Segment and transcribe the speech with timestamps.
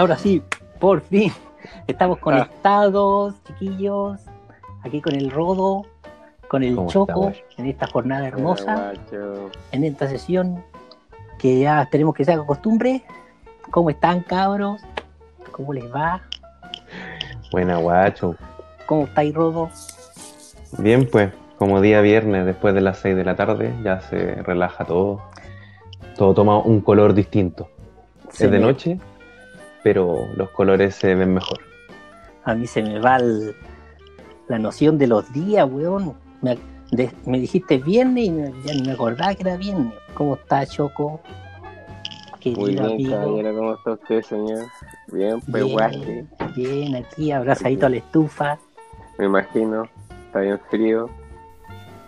[0.00, 0.42] ahora sí,
[0.78, 1.32] por fin.
[1.86, 2.20] Estamos Ah.
[2.22, 4.20] conectados, chiquillos.
[4.82, 5.84] Aquí con el Rodo,
[6.48, 7.36] con el ¿Cómo Choco, estamos?
[7.58, 8.92] en esta jornada hermosa,
[9.72, 10.64] en esta sesión
[11.38, 13.02] que ya tenemos que ser costumbre.
[13.70, 14.80] ¿Cómo están, cabros?
[15.52, 16.22] ¿Cómo les va?
[17.52, 18.36] Buena, guacho.
[18.86, 19.68] ¿Cómo estáis, Rodo?
[20.78, 24.84] Bien, pues, como día viernes, después de las 6 de la tarde, ya se relaja
[24.86, 25.20] todo.
[26.16, 27.68] Todo toma un color distinto.
[28.30, 28.98] Se es de me- noche,
[29.82, 31.58] pero los colores se ven mejor.
[32.44, 33.54] A mí se me va el-
[34.48, 36.14] la noción de los días, weón.
[36.42, 36.58] Me,
[36.90, 39.92] de- me dijiste viernes y me- ya ni me acordaba que era viernes.
[40.14, 41.20] ¿Cómo está, Choco?
[42.40, 43.10] Querido Muy bien, amigo.
[43.16, 44.66] caballero, ¿cómo está usted, señor?
[45.12, 48.58] Bien, pues Bien, guache, bien, aquí abrazadito a la estufa.
[49.18, 49.86] me imagino.
[50.26, 51.10] Está bien frío.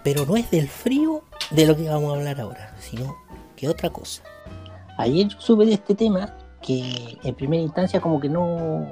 [0.02, 3.14] Pero no es del frío de lo que vamos a hablar ahora, sino
[3.57, 4.23] que otra cosa.
[4.96, 8.87] Ayer yo supe de este tema que en primera instancia como que no,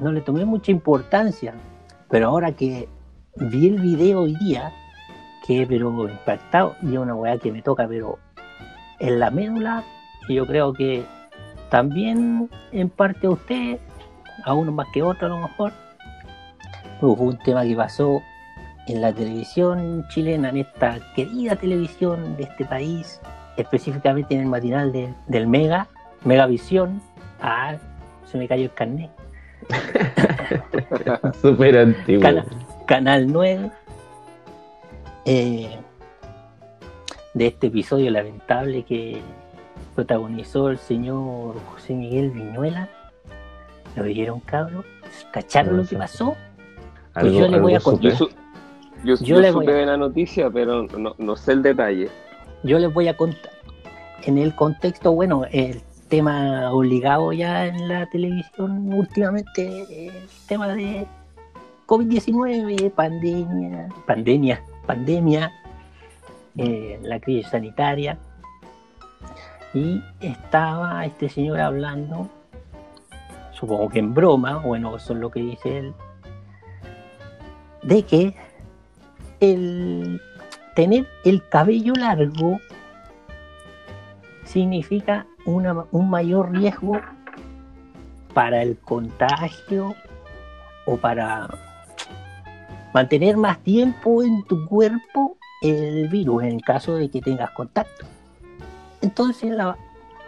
[0.00, 1.54] no le tomé mucha importancia.
[2.10, 2.88] Pero ahora que
[3.36, 4.72] vi el video hoy día,
[5.46, 8.18] quedé pero impactado y es una weá que me toca pero
[8.98, 9.84] en la médula
[10.28, 11.04] y yo creo que
[11.70, 13.78] también en parte a usted,
[14.44, 15.72] a uno más que otro a lo mejor,
[17.00, 18.22] hubo un tema que pasó
[18.86, 23.20] en la televisión chilena, en esta querida televisión de este país,
[23.56, 25.88] específicamente en el matinal de- del Mega,
[26.24, 27.00] Megavisión.
[27.40, 27.76] Ah,
[28.24, 29.10] se me cayó el carnet.
[31.42, 32.22] Súper antiguo.
[32.22, 32.44] Cana-
[32.86, 33.70] Canal 9.
[35.24, 35.76] eh,
[37.34, 39.20] de este episodio lamentable que
[39.94, 42.88] protagonizó el señor José Miguel Viñuela.
[43.96, 44.84] ¿Lo vieron, cabros?
[45.32, 46.36] ¿Cacharon No lo que pasó?
[47.14, 48.12] Algo- yo le voy a contar.
[48.12, 48.28] Yo,
[49.04, 51.62] yo, Yo yo le supe voy a- de la noticia, pero no, no sé el
[51.62, 52.08] detalle.
[52.62, 53.50] Yo les voy a contar.
[54.24, 61.06] En el contexto, bueno, el tema obligado ya en la televisión últimamente, el tema de
[61.86, 65.52] COVID-19, pandemia, pandemia, pandemia,
[66.56, 68.18] eh, la crisis sanitaria.
[69.74, 72.28] Y estaba este señor hablando,
[73.52, 75.94] supongo que en broma, bueno, eso es lo que dice él,
[77.82, 78.34] de que
[79.40, 80.20] el
[80.74, 82.58] tener el cabello largo
[84.44, 87.00] significa una- un mayor riesgo
[88.34, 89.94] para el contagio
[90.86, 91.48] o para
[92.92, 98.04] mantener más tiempo en tu cuerpo el virus en caso de que tengas contacto.
[99.02, 99.76] Entonces la,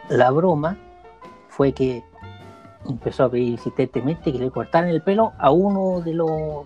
[0.09, 0.77] la broma
[1.49, 2.03] fue que
[2.89, 6.65] empezó a pedir insistentemente que le cortaran el pelo a uno de los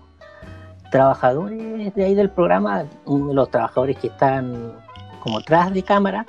[0.91, 4.73] trabajadores de ahí del programa, uno de los trabajadores que están
[5.21, 6.25] como tras de cámara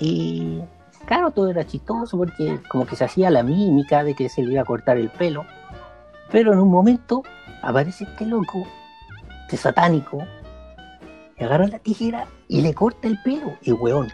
[0.00, 0.60] y
[1.08, 4.52] claro, todo era chistoso porque como que se hacía la mímica de que se le
[4.52, 5.44] iba a cortar el pelo,
[6.30, 7.22] pero en un momento
[7.62, 8.64] aparece este loco,
[9.46, 10.18] este satánico,
[11.38, 14.08] y agarra la tijera y le corta el pelo y weón,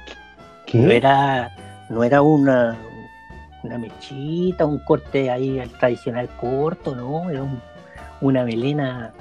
[0.67, 0.79] ¿Qué?
[0.79, 1.51] no era,
[1.91, 2.77] no era una,
[3.65, 7.61] una mechita, un corte ahí al tradicional corto, no, era un-
[8.21, 9.13] una melena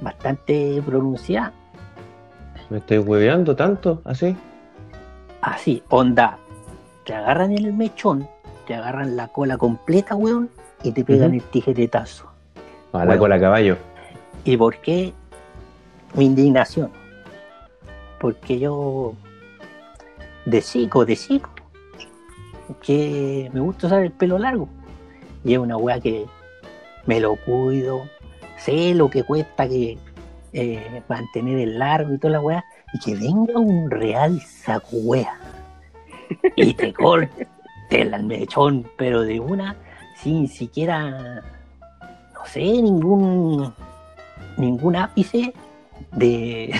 [0.00, 1.52] bastante pronunciada.
[2.70, 4.00] ¿Me estoy hueveando tanto?
[4.04, 4.36] ¿Así?
[5.40, 6.38] Así, onda,
[7.08, 8.28] te agarran el mechón,
[8.66, 10.50] te agarran la cola completa, weón,
[10.82, 12.26] y te pegan el tijeretazo.
[12.92, 13.78] A la cola caballo.
[14.44, 15.14] ¿Y por qué
[16.12, 16.90] mi indignación?
[18.20, 19.14] Porque yo,
[20.44, 21.48] de chico, de chico,
[22.82, 24.68] que me gusta usar el pelo largo.
[25.44, 26.26] Y es una weá que
[27.06, 28.02] me lo cuido,
[28.58, 29.96] sé lo que cuesta que
[30.52, 35.57] eh, mantener el largo y toda la weá, y que venga un real saco weá
[36.56, 37.48] y te corte
[37.90, 39.76] el mechón, pero de una,
[40.16, 41.42] sin siquiera,
[42.34, 43.72] no sé, ningún
[44.56, 45.54] ningún ápice
[46.12, 46.74] de,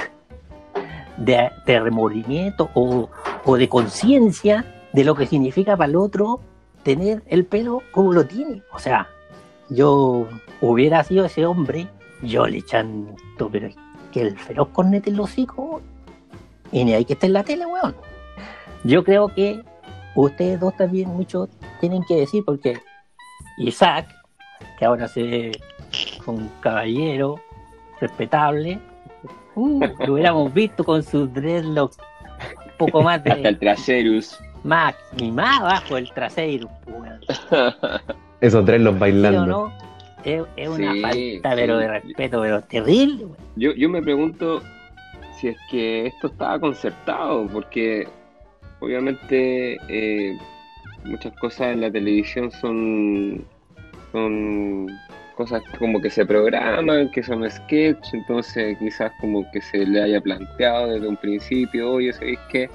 [1.17, 3.09] de, de remordimiento o,
[3.45, 6.41] o de conciencia de lo que significa para el otro
[6.83, 8.63] tener el pelo como lo tiene.
[8.73, 9.09] O sea,
[9.71, 10.27] yo
[10.61, 11.89] hubiera sido ese hombre,
[12.23, 13.69] yo le chanto, pero
[14.13, 15.81] que el feroz cornete en los hocico
[16.73, 17.95] y ni hay que estar en la tele, weón.
[18.85, 19.61] Yo creo que
[20.15, 21.49] ustedes dos también muchos
[21.81, 22.79] tienen que decir, porque
[23.59, 24.07] Isaac,
[24.79, 25.53] que ahora se ve
[26.27, 27.37] un caballero
[28.01, 28.79] respetable,
[29.55, 31.99] uh, lo hubiéramos visto con sus dreadlocks
[32.65, 34.39] un poco más Hasta el de traserus.
[34.63, 37.41] más y más abajo el trasero, pues.
[38.41, 39.47] Esos tres los ¿Sí o bailando.
[39.47, 39.73] no?
[40.25, 41.01] Es, es una Sí,
[41.41, 41.83] falta pero sí.
[41.83, 43.37] de respeto, pero terrible, weón.
[43.57, 44.63] Yo, yo me pregunto
[45.37, 48.07] si es que esto estaba concertado, porque
[48.81, 50.37] obviamente eh,
[51.05, 53.45] muchas cosas en la televisión son,
[54.13, 54.89] son
[55.37, 60.21] cosas como que se programan, que son sketch, entonces quizás como que se le haya
[60.21, 62.69] planteado desde un principio, oye, ¿sabéis qué?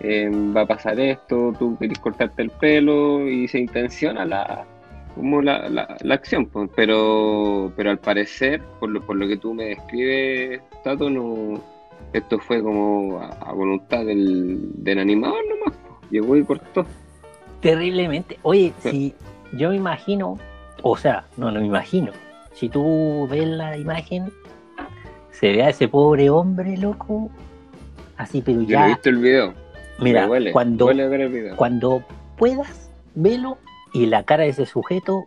[0.00, 4.64] Eh, va a pasar esto, tú querés cortarte el pelo y se intenciona la,
[5.14, 9.36] como la, la, la acción, pues, pero, pero al parecer, por lo, por lo que
[9.36, 11.62] tú me describes, Tato, no,
[12.14, 15.78] esto fue como a, a voluntad del, del animador nomás,
[16.10, 16.86] llegó y cortó.
[17.60, 18.38] Terriblemente.
[18.42, 18.90] Oye, Sí.
[18.90, 20.38] si yo me imagino,
[20.82, 22.12] o sea, no, no me imagino.
[22.52, 24.32] Si tú ves la imagen,
[25.30, 27.30] se ve a ese pobre hombre, loco,
[28.16, 29.54] así, pero Yo no he ya, visto el video.
[29.98, 31.56] mira, huele, cuando, huele ver el video.
[31.56, 32.02] cuando
[32.36, 33.58] puedas, velo
[33.92, 35.26] y la cara de ese sujeto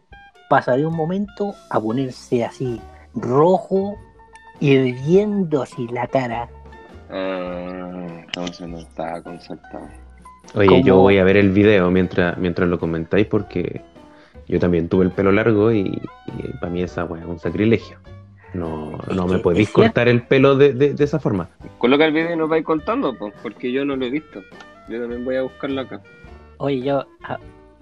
[0.49, 2.79] pasa de un momento a ponerse así
[3.13, 3.95] rojo,
[4.59, 6.49] hirviendo así la cara.
[7.09, 9.87] Ah, entonces no estaba concertado.
[10.55, 10.83] Oye, ¿Cómo?
[10.85, 13.81] yo voy a ver el video mientras, mientras lo comentáis porque
[14.47, 16.01] yo también tuve el pelo largo y,
[16.59, 17.97] para mí esa weá es un sacrilegio.
[18.53, 21.49] No, no me podéis cortar el pelo de, de- de esa forma.
[21.77, 24.41] Coloca el video y nos vais contando, pues, porque yo no lo he visto.
[24.87, 26.01] Yo también voy a buscarlo acá.
[26.57, 27.39] Oye, yo a-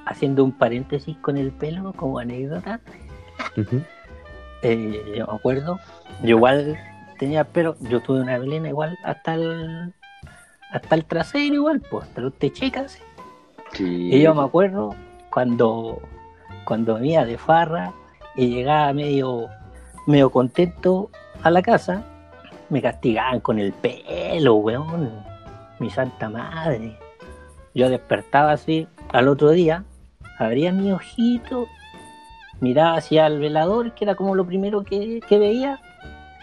[0.08, 2.80] haciendo un paréntesis con el pelo como anécdota,
[3.56, 3.80] Ujú.
[4.64, 5.80] eh, yo me acuerdo,
[6.24, 6.78] yo igual
[7.18, 9.94] tenía pelo, yo tuve una melena igual hasta el
[10.72, 13.00] hasta el trasero igual, pues, hasta los techecas.
[13.72, 14.10] Sí.
[14.14, 14.96] Y yo me acuerdo
[15.32, 16.02] cuando
[16.66, 17.94] cuando venía de farra
[18.36, 19.48] y llegaba medio
[20.08, 21.10] medio contento
[21.44, 22.04] a la casa,
[22.70, 25.12] me castigaban con el pelo, weón.
[25.80, 26.98] Mi santa madre.
[27.74, 29.84] Yo despertaba así al otro día,
[30.40, 31.68] abría mi ojito,
[32.62, 35.80] miraba hacia el velador, que era como lo primero que, que veía,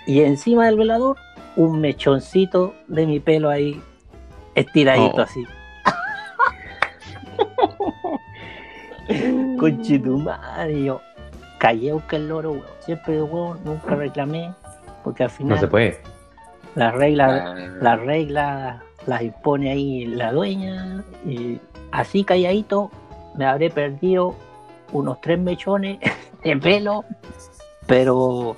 [0.07, 1.17] y encima del velador
[1.57, 3.81] un mechoncito de mi pelo ahí
[4.55, 5.21] estiradito Oh.
[5.23, 5.45] así.
[9.59, 11.01] Conchetumare, y yo
[11.59, 12.65] callé a buscar el loro, weón.
[12.81, 14.53] Siempre de huevo, nunca reclamé,
[15.05, 16.01] porque al final No se puede.
[16.75, 21.59] las reglas Ah, las reglas las impone ahí la dueña y
[21.91, 22.91] así calladito
[23.37, 24.35] me habré perdido
[24.93, 25.99] unos tres mechones
[26.45, 27.05] de pelo,
[27.87, 28.57] pero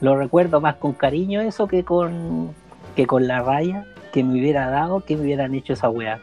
[0.00, 2.50] lo recuerdo más con cariño eso que con
[2.96, 6.18] que con la raya que me hubiera dado que me hubieran hecho esa weá.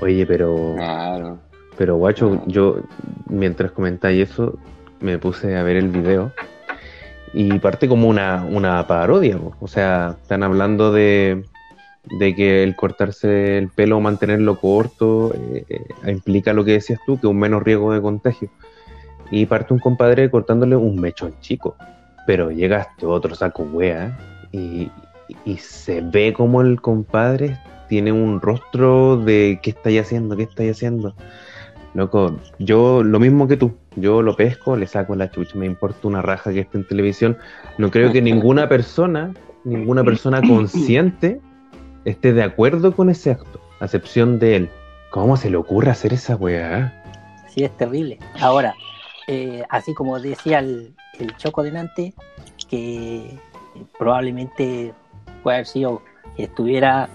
[0.00, 1.38] Oye, pero, Claro.
[1.78, 2.76] pero guacho, yo
[3.28, 4.58] mientras comentáis eso,
[5.00, 6.32] me puse a ver el video
[7.32, 9.38] y parte como una, una parodia.
[9.38, 9.54] po.
[9.60, 11.44] O sea, están hablando de,
[12.18, 17.00] de que el cortarse el pelo o mantenerlo corto eh, eh, implica lo que decías
[17.06, 18.48] tú, que un menos riesgo de contagio.
[19.30, 21.74] Y parte un compadre cortándole un mechón chico.
[22.26, 24.16] Pero llega este otro saco wea
[24.52, 24.90] y,
[25.44, 27.58] y se ve como el compadre
[27.88, 30.36] tiene un rostro de ¿qué estáis haciendo?
[30.36, 31.14] ¿Qué estáis haciendo?
[31.94, 36.06] Loco, yo lo mismo que tú, yo lo pesco, le saco la chucha, me importa
[36.06, 37.38] una raja que esté en televisión.
[37.78, 39.32] No creo que ninguna persona,
[39.64, 41.40] ninguna persona consciente
[42.04, 44.68] esté de acuerdo con ese acto, a excepción de él.
[45.10, 47.02] ¿Cómo se le ocurre hacer esa weá?
[47.48, 48.18] Sí, es terrible.
[48.40, 48.74] Ahora,
[49.26, 52.14] eh, así como decía el, el Choco delante,
[52.68, 53.38] que
[53.98, 54.94] probablemente
[55.42, 56.02] puede haber sido
[56.36, 57.08] que estuviera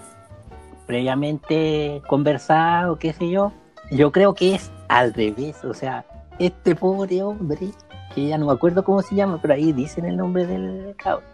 [0.86, 3.52] previamente conversado, qué sé yo,
[3.90, 5.64] yo creo que es al revés.
[5.64, 6.04] O sea,
[6.38, 7.70] este pobre hombre,
[8.14, 11.24] que ya no me acuerdo cómo se llama, pero ahí dicen el nombre del cabrón,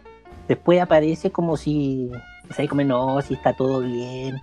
[0.46, 2.10] después aparece como si,
[2.50, 2.72] ¿sabes?
[2.72, 4.40] No, si está todo bien.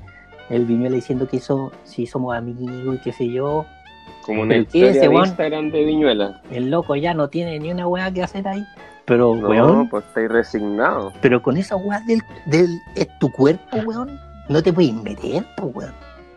[0.49, 3.65] El Viñuela diciendo que eso, si somos amigos y qué sé yo,
[4.25, 5.25] Como una ¿Pero historia ese, de weón?
[5.25, 6.41] Instagram de Viñuela.
[6.51, 8.65] el loco ya no tiene ni una weá que hacer ahí.
[9.05, 11.13] Pero, No, weón, pues estáis resignados.
[11.21, 15.75] pero con esa weá del, del es tu cuerpo, weón, no te puedes meter, pues,
[15.75, 15.93] weón.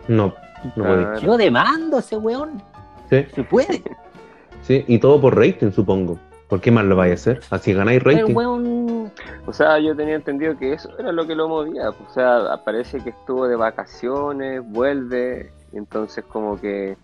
[0.07, 0.35] No,
[0.76, 0.85] no.
[0.85, 1.18] Claro.
[1.21, 2.62] Yo demando a ese weón,
[3.09, 3.83] Sí, se puede.
[4.62, 6.18] sí, y todo por rating, supongo.
[6.49, 7.40] ¿Por qué más lo vais a hacer?
[7.50, 8.35] Así ganáis El rating.
[8.35, 9.11] weón,
[9.47, 11.88] O sea, yo tenía entendido que eso era lo que lo movía.
[11.90, 16.97] O sea, parece que estuvo de vacaciones, vuelve, y entonces como que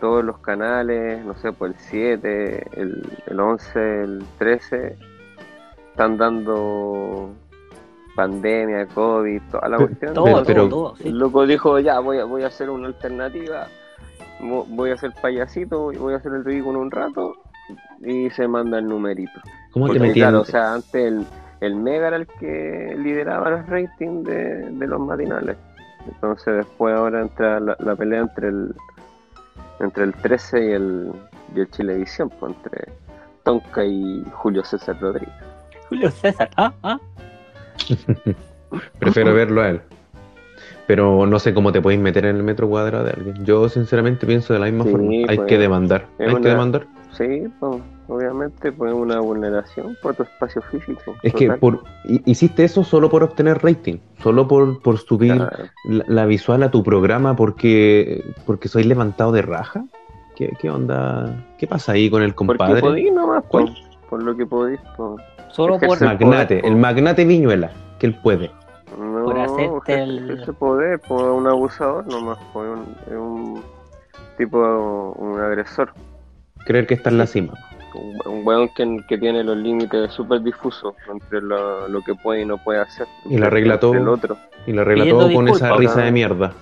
[0.00, 4.96] todos los canales, no sé, por el 7, el, el 11, el 13,
[5.90, 7.30] están dando
[8.16, 10.14] pandemia, COVID, toda la cuestión.
[10.14, 11.08] todo, Pero- pero- todo, sí.
[11.08, 13.66] El loco dijo, ya, voy a, voy a hacer una alternativa,
[14.40, 17.34] voy a hacer payasito, voy a hacer el ridículo un rato,
[18.02, 19.40] y se manda el numerito.
[19.72, 21.24] ¿Cómo te Porque, claro, o sea, antes el,
[21.60, 25.56] el Mega era el que lideraba los ratings de, de los matinales.
[26.06, 28.74] Entonces después ahora entra la, la pelea entre el
[29.80, 31.12] entre el 13 y el,
[31.54, 32.92] y el Chilevisión, pues entre
[33.44, 35.34] Tonka y Julio César Rodríguez.
[35.88, 36.98] Julio César, ah, ah.
[38.98, 39.80] Prefiero verlo a él.
[40.86, 43.44] Pero no sé cómo te podéis meter en el metro cuadrado de alguien.
[43.44, 45.10] Yo sinceramente pienso de la misma Sí, forma.
[45.28, 46.06] Hay pues, que demandar.
[46.18, 46.86] Hay que demandar.
[47.12, 51.14] Sí, pues, obviamente, pues una vulneración por tu espacio físico.
[51.22, 55.64] Es que por, hi- hiciste eso solo por obtener rating, solo por, por subir Claro.
[55.84, 59.84] la, la visual a tu programa porque, porque soy levantado de raja.
[60.36, 61.44] ¿Qué, qué onda?
[61.58, 62.80] ¿Qué pasa ahí con el Porque compadre?
[62.80, 63.66] podís nomás, ¿Cuál?
[63.66, 64.80] po, por lo que podís.
[64.96, 65.16] po.
[65.50, 68.50] Solo por, Magnate, poder, el magnate Viñuela, que él puede.
[68.98, 73.62] No, Por hacerte el- ese poder, por un abusador nomás, por un, es un
[74.38, 74.58] tipo,
[75.18, 75.92] un agresor.
[76.66, 77.54] Creer que está en la cima.
[77.94, 82.42] Un, un weón que, que tiene los límites súper difusos entre lo, lo que puede
[82.42, 83.06] y no puede hacer.
[83.24, 83.94] Y le arregla todo.
[83.94, 84.36] El otro,
[84.66, 86.52] Y lo arregla Pidiendo todo con esa risa de mierda.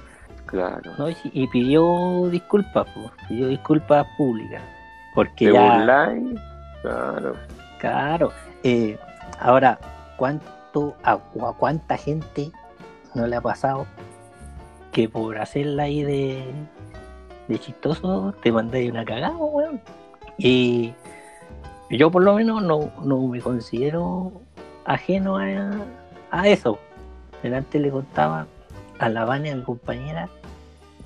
[0.46, 0.90] claro.
[0.98, 1.10] ¿no?
[1.10, 4.62] Y, y pidió disculpas, po, pidió disculpas públicas.
[5.14, 6.40] Porque Te ya, burláis,
[6.82, 7.34] claro.
[7.78, 8.32] claro.
[8.62, 8.96] eh,
[9.40, 9.78] ahora,
[10.16, 11.18] ¿cuánto a
[11.58, 12.52] cuánta gente
[13.14, 13.86] no le ha pasado
[14.92, 16.44] que por hacerla ahí de,
[17.48, 19.80] de chistoso te mandáis una cagada, weón?
[20.36, 20.92] Y
[21.90, 24.32] yo por lo menos no, no me considero
[24.84, 25.84] ajeno a,
[26.30, 26.78] a eso.
[27.42, 28.46] Delante le contaba
[28.98, 30.28] a la Vania, a mi compañera,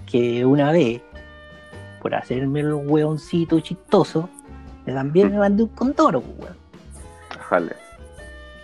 [0.06, 1.02] que una vez,
[2.00, 4.28] por hacerme el hueoncito chistoso,
[4.84, 6.56] también me mandé un condoro, pues, weón.
[7.48, 7.76] Jale.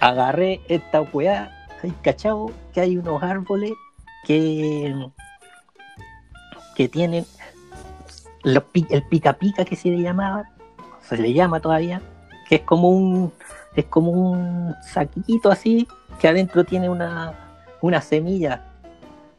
[0.00, 3.72] Agarré esta weá, hay cachado que hay unos árboles
[4.24, 4.94] que,
[6.74, 7.24] que tienen
[8.56, 10.44] el pica pica que se le llamaba,
[11.02, 12.00] se le llama todavía,
[12.48, 13.32] que es como un
[13.76, 15.86] es como un saquito así
[16.18, 17.32] que adentro tiene una
[17.80, 18.64] una semilla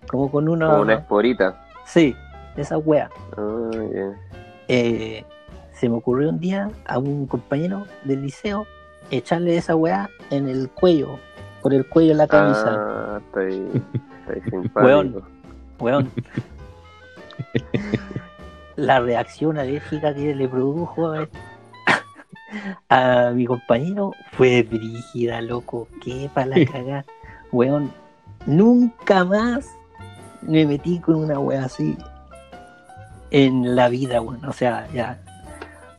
[0.08, 1.66] como con una, Como una esporita.
[1.86, 2.16] sí
[2.56, 3.70] esa wea Ah,
[4.68, 5.24] eh,
[5.74, 8.66] se me ocurrió un día a un compañero del liceo
[9.12, 11.20] echarle esa weá en el cuello,
[11.62, 12.76] por el cuello de la camisa.
[12.78, 13.68] Ah, está ahí
[14.50, 14.80] simpático.
[14.86, 15.24] Weón.
[15.80, 16.12] Weón.
[18.80, 21.28] la reacción alérgica que le produjo a,
[22.90, 25.88] a mi compañero fue brígida, loco.
[26.04, 27.06] Qué para la cagada.
[27.52, 27.92] Weón,
[28.46, 29.70] nunca más
[30.42, 31.98] me metí con una wea así
[33.32, 34.44] en la vida, weón.
[34.46, 35.20] O sea, ya.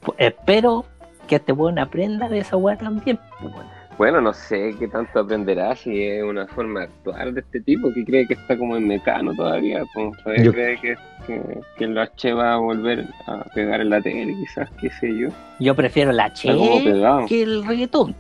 [0.00, 0.86] Pues, espero
[1.28, 3.18] que este weón aprenda de esa wea también.
[3.40, 3.79] pues, weón.
[4.00, 7.92] Bueno, no sé qué tanto aprenderá si es una forma de actuar de este tipo
[7.92, 9.82] que cree que está como en mecano todavía.
[9.92, 10.94] Pues, todavía Yo- cree que,
[11.26, 11.42] que,
[11.76, 15.28] que el H va a volver a pegar en la tele, quizás, qué sé yo.
[15.58, 18.14] Yo prefiero la como che que el reggaetón.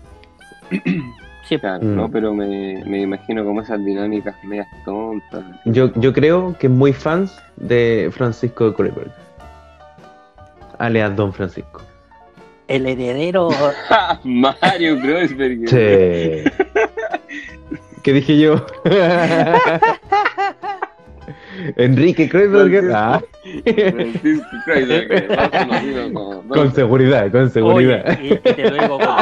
[1.48, 1.96] Sí, Claro, Mm.
[1.96, 5.42] no, pero me, me imagino como esas dinámicas medias tontas.
[5.64, 9.10] Yo, yo creo que es muy fans de Francisco de Kreuzberg.
[10.78, 11.80] Alias Don Francisco.
[12.70, 13.50] El heredero.
[14.24, 15.68] Mario Kreuzberg.
[15.68, 16.44] Sí.
[18.02, 18.64] ¿Qué dije yo?
[21.76, 22.90] Enrique Kreuzberger.
[22.94, 23.20] Ah,
[23.64, 28.16] Francisco Kreuzberg, más conocido como- con seguridad, con seguridad.
[28.18, 29.16] Oye, y, y te, lo digo con,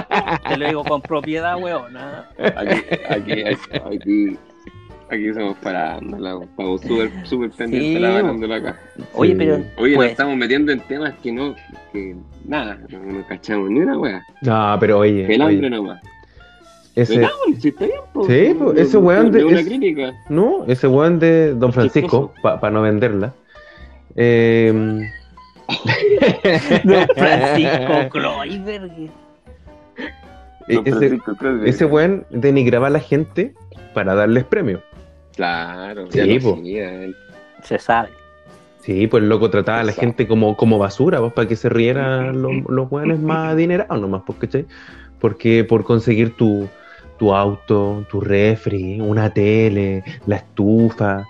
[0.49, 1.97] te lo digo con propiedad, weón.
[1.97, 2.29] ¿ah?
[2.57, 4.39] Aquí, aquí, aquí,
[5.11, 8.23] aquí somos parándola, estamos súper, súper pendientes de la Sí.
[8.23, 8.77] parándola acá.
[9.15, 9.55] Oye, pero.
[9.77, 11.55] Oye, pues, nos estamos metiendo en temas que no,
[11.93, 14.23] que nada, no, no cachamos ni una wea.
[14.43, 16.01] No, pero oye, El hambre oye, nomás.
[16.95, 17.27] ese,
[17.61, 18.25] si está bien, po.
[18.27, 20.13] Sí, po, ese weón de- no una es- crítica.
[20.29, 23.33] no, ese weón de Don Francisco, para no venderla.
[24.17, 24.73] Eh,
[26.85, 28.93] Don Francisco Kreuzberg.
[30.69, 31.69] e- Don ese, Francisco Kreuzberg.
[31.69, 33.55] ese weón denigraba a la gente
[33.95, 34.81] para darles premios.
[35.37, 36.61] Claro, Sí, ya lo po.
[36.65, 37.17] él.
[37.63, 38.09] Se sabe.
[38.81, 41.69] Sí, pues el loco trataba a la gente como, como basura, pues, para que se
[41.69, 44.67] rieran los, los weones más adinerados nomás, ¿cachai?
[45.21, 46.69] Porque por conseguir tu,
[47.19, 51.27] tu auto, tu refri, una tele, la estufa,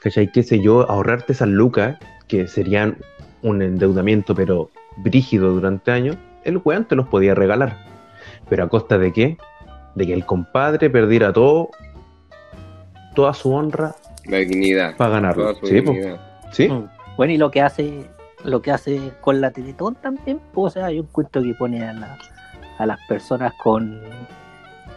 [0.00, 0.30] ¿cachai?
[0.32, 2.96] Qué sé yo, ahorrarte esas lucas, que serían
[3.42, 7.76] un endeudamiento, pero brígido durante años, el weón te los podía regalar.
[8.48, 9.36] ¿Pero a costa de qué?
[9.96, 11.70] De que el compadre perdiera todo,
[13.14, 14.96] toda su honra La dignidad.
[14.96, 15.42] para ganarlo.
[15.44, 16.20] Toda su Sí, dignidad.
[16.52, 16.68] sí.
[16.68, 16.88] Mm.
[17.16, 18.10] Bueno, y lo que hace
[18.44, 21.92] lo que hace con la Teletón también, pues, o sea, yo encuentro que pone a,
[21.92, 22.18] la-
[22.78, 24.00] a las personas con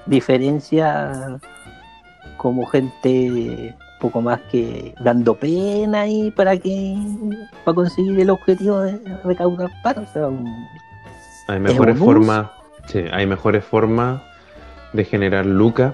[0.08, 1.38] diferencia
[2.38, 6.96] como gente poco más que dando pena y para que
[7.64, 10.68] para conseguir el objetivo de recaudar plata, o sea, un-
[11.48, 12.48] Hay mejores formas,
[12.88, 14.22] sí, hay mejores formas
[14.94, 15.94] de generar lucas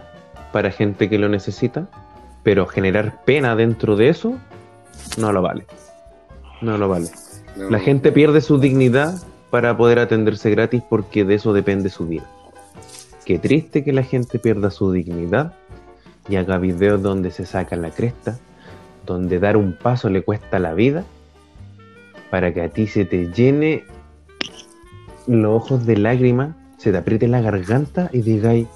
[0.54, 1.86] para gente que lo necesita,
[2.43, 4.38] pero generar pena dentro de eso
[5.17, 5.65] no lo vale.
[6.62, 7.10] No lo vale.
[7.55, 12.07] No, La gente pierde su dignidad para poder atenderse gratis porque de eso depende su
[12.07, 12.29] vida.
[13.25, 15.53] Qué triste que la gente pierda su dignidad
[16.29, 18.39] y haga videos donde se saca la cresta
[19.05, 21.03] donde dar un paso le cuesta la vida,
[22.29, 23.83] para que a ti se te llene
[25.27, 28.67] los ojos de lágrimas, se te apriete la garganta y digáis,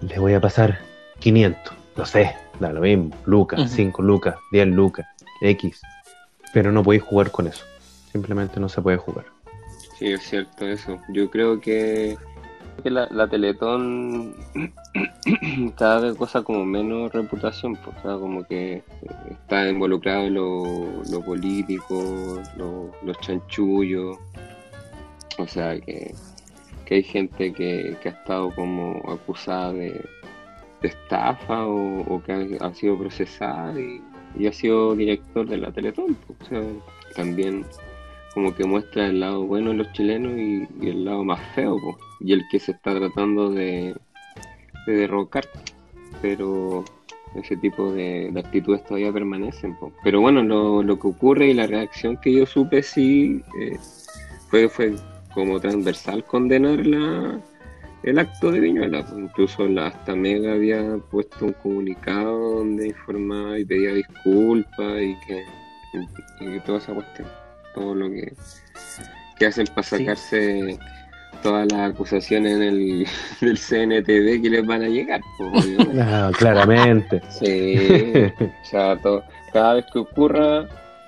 [0.00, 0.78] le voy a pasar
[1.20, 2.34] 500, no sé,
[2.68, 3.68] da lo mismo, lucas, Ujú.
[3.68, 5.06] 5 lucas, 10 lucas,
[5.40, 5.80] X,
[6.52, 7.64] pero no podéis jugar con eso,
[8.10, 9.24] simplemente no se puede jugar.
[9.98, 10.98] Sí, es cierto eso.
[11.10, 12.16] Yo creo que,
[12.82, 14.34] que la, la Teletón
[15.76, 18.82] cada vez goza como menos reputación, pues, o sea, como que
[19.30, 24.18] está involucrado en lo, lo político, lo- los chanchullos,
[25.38, 26.14] o sea, que,
[26.84, 30.04] que hay gente que, que ha estado como acusada de,
[30.82, 34.02] de estafa o, que ha, sido procesada y,
[34.38, 36.62] y ha sido director de la Teletón, o sea,
[37.14, 37.64] también
[38.34, 41.76] como que muestra el lado bueno de los chilenos y, el lado más feo,
[42.20, 43.94] y el que se está tratando de,
[44.86, 45.44] de derrocar,
[46.20, 46.84] pero
[47.34, 49.76] ese tipo de, de actitudes todavía permanecen.
[50.02, 53.78] Pero bueno, lo, lo que ocurre y la reacción que yo supe sí eh,
[54.48, 54.94] fue, fue
[55.34, 57.40] como transversal condenar la,
[58.04, 59.04] el acto de Viñuela.
[59.04, 59.18] po.
[59.18, 65.44] Incluso la hasta Mega había puesto un comunicado donde informaba y pedía disculpas y que,
[66.40, 67.28] y que toda esa cuestión
[67.74, 68.32] todo lo que,
[69.38, 69.96] que hacen para Sí.
[69.98, 70.78] sacarse
[71.42, 73.06] todas las acusaciones en el,
[73.40, 75.20] del CNTV que les van a llegar.
[75.38, 75.92] obviamente.
[76.02, 77.20] Ah, claramente.
[77.30, 77.76] Sí,
[78.40, 80.66] o sea, to- cada vez que ocurra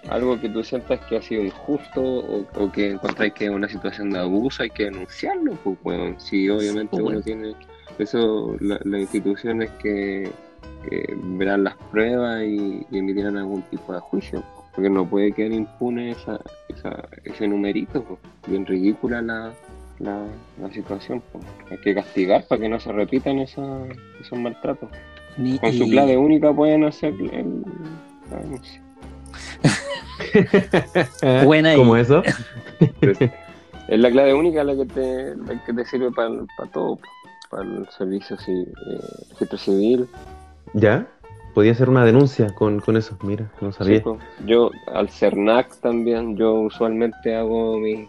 [0.09, 3.69] algo que tú sientas que ha sido injusto o, o que encontráis que es una
[3.69, 5.53] situación de abuso, hay que denunciarlo.
[5.65, 7.55] Pues, bueno, sí, obviamente uno tiene
[7.99, 10.31] eso, la- las instituciones que,
[10.89, 14.43] que verán las pruebas y, y emitirán algún tipo de juicio.
[14.75, 18.19] Porque no puede quedar impune esa, esa- ese numerito, pues.
[18.49, 19.53] bien ridícula la,
[20.01, 20.27] la,
[20.61, 21.23] la situación.
[21.33, 21.45] pues.
[21.71, 23.87] Hay que castigar para que no se repitan esa-
[24.21, 24.89] esos maltratos.
[25.39, 27.63] Ni- Con su clave única pueden hacer el,
[28.31, 28.81] la denuncia.
[31.45, 32.23] Buena y- ¿Cómo eso?
[33.87, 36.99] Es la clave única la que te, la que te sirve para, para todo,
[37.51, 40.09] para el servicio ci- eh, civil.
[40.73, 41.07] ¿Ya?
[41.55, 43.17] Podía hacer una denuncia con, con eso.
[43.23, 43.99] Mira, no sabía.
[43.99, 44.19] Sí, pues.
[44.47, 48.09] yo al CERNAC también, yo usualmente hago mi,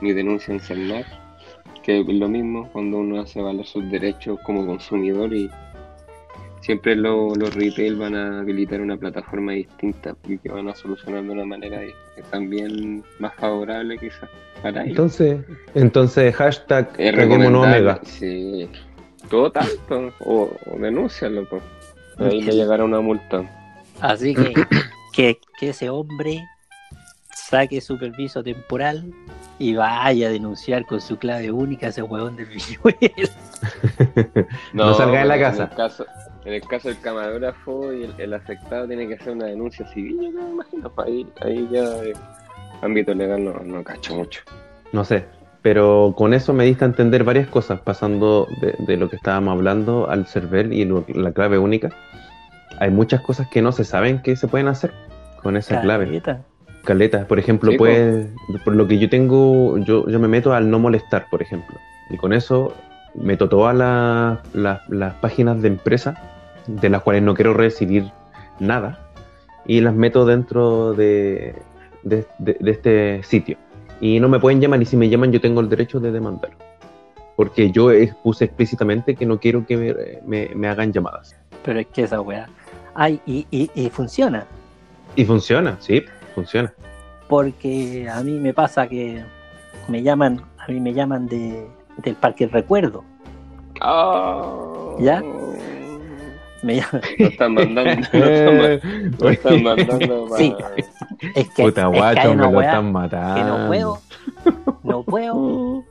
[0.00, 1.06] mi denuncia en CERNAC,
[1.84, 5.48] que es lo mismo cuando uno hace valer sus derechos como consumidor y
[6.62, 11.22] siempre lo- los retail van a habilitar una plataforma distinta y que van a solucionar
[11.24, 11.92] de una manera di-
[12.30, 14.30] también más favorable quizás
[14.62, 14.90] para ellos.
[14.90, 15.40] Entonces,
[15.74, 18.00] entonces hashtag recomendable, Omega.
[18.04, 18.68] sí,
[19.28, 21.62] todo tanto, o, o denúncialo, pues.
[22.18, 23.42] Ahí le llegará una multa.
[24.00, 24.54] Así que,
[25.12, 26.44] que, que ese hombre
[27.52, 29.12] saque su permiso temporal
[29.58, 33.30] y vaya a denunciar con su clave única a ese huevón del Villuel.
[34.72, 35.64] No salga de la casa.
[35.64, 36.06] En el caso,
[36.46, 40.18] en el caso del camarógrafo y el, el afectado tiene que hacer una denuncia civil,
[40.22, 42.16] yo me imagino, para ahí, ahí ya de
[42.80, 44.40] ámbito legal no, no cacho mucho.
[44.92, 45.26] No sé,
[45.60, 49.52] pero con eso me diste a entender varias cosas, pasando de, de lo que estábamos
[49.52, 51.90] hablando al CERVEL y lo- la clave única.
[52.80, 54.92] Hay muchas cosas que no se saben que se pueden hacer
[55.42, 56.06] con esa clave.
[56.84, 57.26] Caleta.
[57.26, 58.28] Por ejemplo, Sí, puede,
[58.64, 61.76] por lo que yo tengo, yo, yo me meto al no molestar, por ejemplo.
[62.10, 62.74] Y con eso
[63.14, 66.14] meto todas las, las- las páginas de empresa
[66.66, 68.04] de las cuales no quiero recibir
[68.58, 68.98] nada
[69.66, 71.54] y las meto dentro de,
[72.02, 73.56] de- de- de este sitio.
[74.00, 76.50] Y no me pueden llamar y si me llaman yo tengo el derecho de demandar.
[77.36, 77.88] Porque yo
[78.22, 79.94] puse explícitamente que no quiero que me,
[80.26, 81.36] me- me hagan llamadas.
[81.64, 82.48] Pero es que esa weá.
[82.94, 84.44] Ay, y, y, y funciona.
[85.16, 86.02] Y funciona, sí,
[86.34, 86.72] funciona.
[87.28, 89.22] Porque a mí me pasa que
[89.88, 91.66] me llaman, a mí me llaman de,
[91.98, 93.04] del Parque del Recuerdo.
[93.80, 94.42] Ah,
[95.00, 95.22] ¿Ya?
[96.62, 100.38] Me llaman, Lo están mandando, lo están, lo están mandando para...
[100.38, 100.54] Sí.
[101.34, 103.34] es que, Puta es que me lo están matando.
[103.34, 103.98] que no puedo,
[104.82, 105.84] no puedo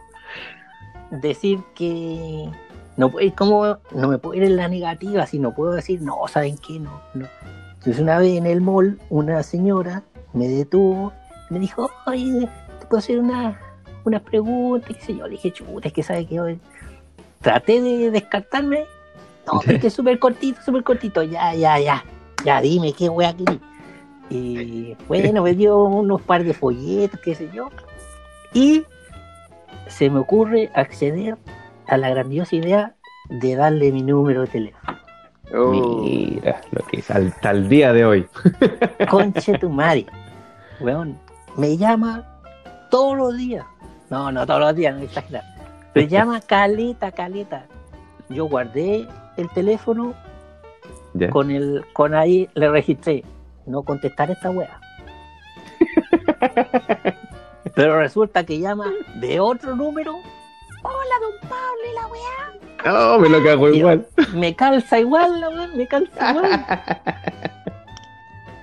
[1.12, 2.50] decir que
[2.98, 6.16] no puedo, como no me puedo ir en la negativa, si no puedo decir no,
[6.28, 6.80] ¿saben qué?
[6.80, 7.28] No, no.
[7.74, 11.14] Entonces una vez en el mall, una señora me detuvo,
[11.50, 12.48] me dijo, oye,
[12.80, 13.60] te puedo hacer una,
[14.04, 16.60] unas preguntas, qué sé yo, le dije, chuta, es que sabe que hoy
[17.42, 18.86] traté de descartarme,
[19.48, 22.06] no, pero es que es súper cortito, súper cortito, ya, ya, ya,
[22.46, 23.60] ya, dime qué wea querí.
[24.30, 27.70] Y bueno, me dio unos par de folletos, qué sé yo,
[28.54, 28.86] y
[29.88, 31.38] se me ocurre acceder
[31.88, 32.96] a la grandiosa idea
[33.30, 34.98] de darle mi número de teléfono.
[35.54, 38.28] Oh, Mira lo que es hasta el día de hoy.
[39.10, 40.06] Conche tu madre.
[40.82, 41.18] Weón,
[41.58, 42.26] me llama
[42.90, 43.66] todos los días.
[44.10, 45.44] No, no todos los días, no exagerar.
[45.94, 47.66] Me llama caleta, caleta.
[48.30, 50.14] Yo guardé el teléfono
[51.32, 53.24] con el, con ahí le registré
[53.66, 54.80] no contestar esta weá.
[57.76, 60.16] Pero resulta que llama de otro número.
[60.84, 63.14] Hola, don Pablo y la weá.
[63.14, 64.08] Oh, me lo cago igual.
[64.34, 66.66] Me calza igual la weá, me calza igual.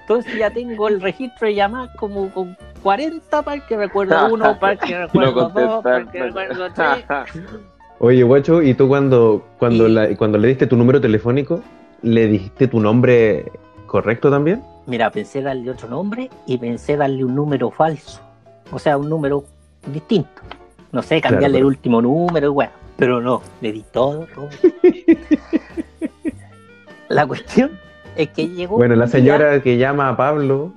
[0.08, 4.58] Entonces ya tengo el registro de llamadas como con 40 para el que recuerdo uno,
[4.58, 7.04] para el que No recuerdo dos, para el que recuerdo tres.
[7.98, 11.60] Oye, guacho, ¿y tú cuando, cuando, Y- la- cuando le diste tu número telefónico,
[12.00, 13.52] le dijiste tu nombre
[13.86, 14.62] correcto también?
[14.86, 18.22] Mira, pensé darle otro nombre y pensé darle un número falso.
[18.70, 19.44] O sea, un número
[19.92, 20.40] distinto.
[20.90, 22.70] No sé, cambiarle Claro, pero- el último número, weá.
[22.96, 24.48] Pero no, le di todo, todo.
[27.08, 27.72] La cuestión
[28.18, 28.76] es que llegó.
[28.76, 30.72] Bueno, la día- señora que llama a Pablo,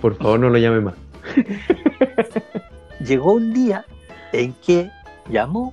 [0.00, 0.94] por favor no lo llame más.
[3.00, 3.84] llegó un día
[4.32, 4.90] en que
[5.30, 5.72] llamó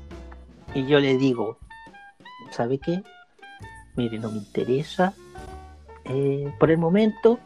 [0.74, 1.58] y yo le digo,
[2.52, 3.04] ¿sabe qué?
[3.96, 5.14] Mire, no me interesa
[6.06, 7.40] eh, por el momento.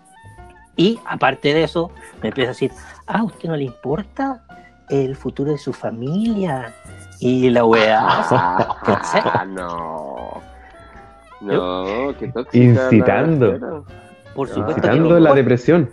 [0.75, 2.71] Y aparte de eso, me empieza a decir,
[3.07, 4.45] ah, ¿a usted no le importa
[4.89, 6.73] el futuro de su familia?
[7.19, 8.01] Y la weá.
[8.81, 10.41] Ah, no.
[11.41, 12.57] No, qué tóxica.
[12.65, 13.53] Incitando.
[13.57, 13.83] la.
[14.35, 15.91] Por Ah, supuesto que Incitando me la importa, depresión.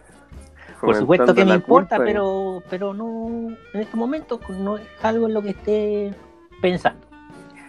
[0.81, 3.29] por supuesto que me importa, culpa pero, pero no,
[3.73, 6.15] en este momento no es algo en lo que esté
[6.61, 7.01] pensando.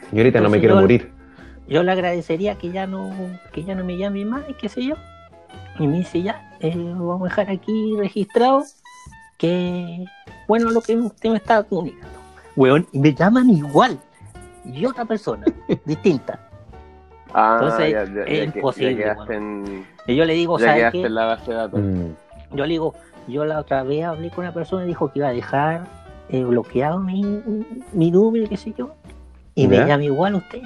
[0.10, 1.12] Señorita, no me Entonces quiero yo- morir.
[1.68, 3.12] yo le agradecería que ya no
[3.52, 4.96] que ya no me llame más y qué sé yo
[5.80, 8.64] y me dice ya eh, lo vamos a dejar aquí registrado
[9.38, 10.06] que
[10.48, 12.08] bueno lo que usted me estaba comunicando
[12.56, 14.00] weón y me llaman igual
[14.66, 15.44] y otra persona
[15.86, 16.40] distinta
[17.40, 20.66] Ah, Entonces, ya, ya, es ya imposible, Ya quedaste, en, y yo le digo ya
[20.66, 21.06] ¿sabes qué?
[21.06, 21.80] en la base de datos.
[21.80, 22.56] Mm.
[22.56, 22.96] yo le digo
[23.28, 25.82] yo la otra vez hablé con una persona y dijo que iba a dejar
[26.30, 27.22] eh, bloqueado mi,
[27.94, 28.96] mi número qué sé yo
[29.54, 30.62] y me llama igual usted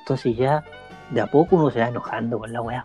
[0.00, 0.62] entonces ya
[1.08, 2.84] de a poco uno se va enojando con la weá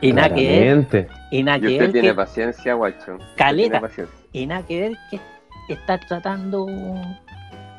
[0.00, 3.18] y nada que ver y nada que usted ver tiene que, paciencia, guacho.
[3.36, 3.82] Caleta.
[3.82, 4.16] paciencia.
[4.32, 5.20] y nada que ver que
[5.74, 6.66] está tratando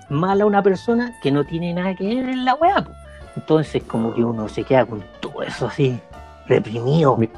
[0.09, 2.91] mal a una persona que no tiene nada que ver en la weá po.
[3.37, 5.99] Entonces como que uno se queda con todo eso así
[6.47, 7.29] reprimido Mi-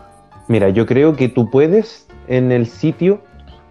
[0.47, 3.19] Mira, yo creo que tú puedes en el sitio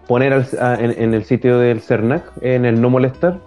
[0.07, 3.37] poner al- a- en, en el sitio del CERNAC, en el no molestar,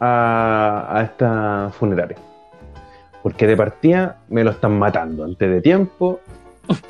[0.00, 2.16] a, a esta funeraria.
[3.22, 6.20] Porque de partida me lo están matando antes de tiempo.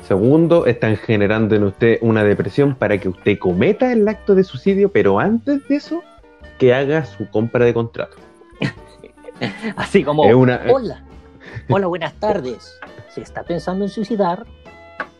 [0.03, 4.91] Segundo, están generando en usted una depresión para que usted cometa el acto de suicidio,
[4.91, 6.01] pero antes de eso,
[6.59, 8.17] que haga su compra de contrato.
[9.77, 11.03] así como Es una- hola
[11.69, 12.79] hola buenas tardes
[13.09, 14.45] si está pensando en suicidar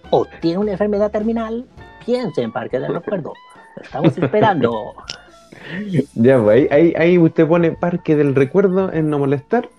[0.09, 1.65] o tiene una enfermedad terminal
[2.05, 3.33] piense en Parque del Recuerdo
[3.81, 4.93] estamos esperando
[6.15, 9.69] Ya, pues, ahí, ahí, ahí usted pone parque del recuerdo en no molestar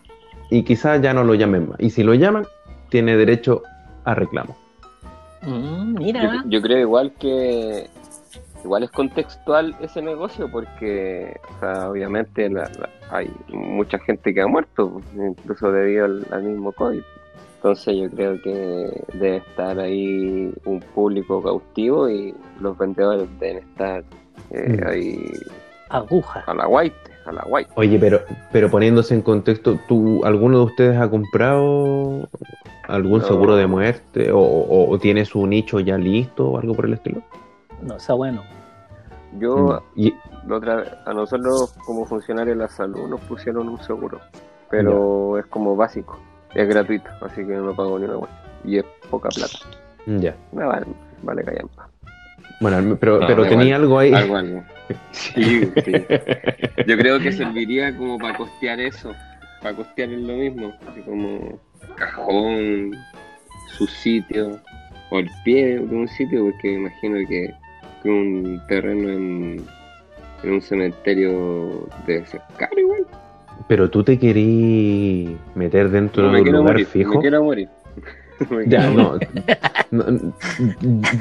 [0.50, 1.80] y quizás ya no lo llamen más.
[1.80, 2.44] Y si lo llaman,
[2.90, 3.62] tiene derecho
[4.04, 4.56] a reclamo.
[5.42, 7.88] Mm, Yo, mira yo creo igual que
[8.64, 14.40] igual es contextual ese negocio porque o sea, obviamente la- la- hay mucha gente que
[14.42, 17.00] ha muerto incluso debido al, al mismo COVID
[17.56, 24.02] entonces yo creo que debe estar ahí un público cautivo y los vendedores deben estar
[24.50, 24.86] eh, Mm.
[24.88, 25.24] ahí
[25.90, 26.96] aguja a la white
[27.26, 28.20] a la white Oye, pero,
[28.50, 32.26] pero poniéndose en contexto, ¿tú, ¿alguno de ustedes ha comprado
[32.88, 33.26] algún No.
[33.26, 36.94] seguro de muerte o, o- o tiene su nicho ya listo o algo por el
[36.94, 37.22] estilo?
[37.82, 38.42] No está bueno
[39.38, 40.00] yo Mm.
[40.00, 40.14] Y,
[40.46, 44.20] la otra, a nosotros como funcionarios de la salud nos pusieron un seguro,
[44.68, 46.18] pero es como básico,
[46.54, 48.42] es gratuito, así que no pago ni una cuenta.
[48.64, 49.58] Y es poca plata.
[50.06, 50.34] ya.
[50.52, 50.86] Me vale,
[51.22, 51.88] vale callampa.
[52.60, 54.12] Bueno, pero, No, pero igual, tenía algo ahí.
[54.12, 54.62] Algo, algo.
[55.12, 55.92] Sí, sí.
[56.84, 59.12] Yo creo que serviría como para costear eso,
[59.62, 61.60] para costear lo mismo, así como
[61.94, 62.90] cajón,
[63.68, 64.58] su sitio,
[65.10, 67.54] o el pie de un sitio, porque me imagino que,
[68.02, 69.62] que un terreno en,
[70.42, 73.06] en un cementerio debe ser caro igual.
[73.68, 77.14] Pero tú te querí meter dentro No de me un quiero lugar morir, fijo.
[77.14, 77.68] me quiero morir.
[78.48, 79.18] Me Ya, no,
[79.90, 80.32] no,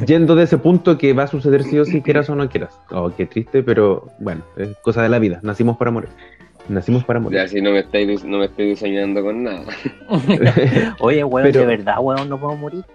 [0.05, 2.79] Yendo de ese punto que va a suceder sí o sí, quieras o no quieras.
[2.91, 5.39] Oh, qué triste, pero bueno, es cosa de la vida.
[5.43, 6.09] Nacimos para morir.
[6.69, 7.37] Nacimos para morir.
[7.39, 9.63] Ya, si no me, estáis, no me estoy diseñando con nada.
[11.01, 12.85] Oye, weón, Pero- de verdad, weón, no puedo morir.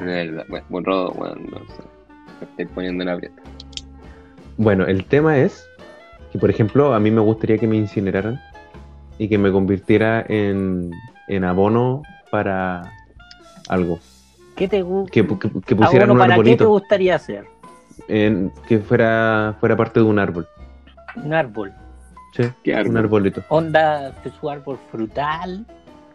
[0.00, 1.82] De verdad, bueno, borrado, bueno, no sé.
[2.40, 3.42] Me estoy poniendo en aprieta.
[4.56, 5.66] Bueno, el tema es
[6.32, 8.40] que, por ejemplo, a mí me gustaría que me incineraran
[9.18, 10.90] y que me convirtiera en,
[11.28, 12.90] en abono para
[13.68, 13.98] algo.
[14.56, 15.10] ¿Qué te gusta?
[15.12, 17.44] Que, que- que pusieran un ¿Para qué te gustaría hacer?
[18.08, 20.46] en- que fuera, fuera parte de un árbol.
[21.22, 21.72] Un árbol.
[22.34, 22.42] ¿sí?
[22.62, 22.90] ¿Qué árbol?
[22.92, 23.42] Un arbolito.
[23.48, 25.64] Onda de su árbol frutal.